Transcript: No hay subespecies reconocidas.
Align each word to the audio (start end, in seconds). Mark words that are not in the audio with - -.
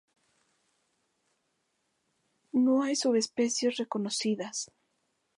No 2.53 2.81
hay 2.81 2.95
subespecies 2.95 3.77
reconocidas. 3.77 4.71